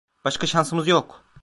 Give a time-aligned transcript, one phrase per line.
[0.25, 1.23] Başka şansımız yok.